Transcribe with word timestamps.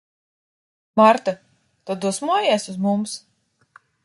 Marta, 1.01 1.35
tu 1.91 1.99
dusmojies 2.07 2.69
uz 2.75 2.83
mums? 2.89 3.19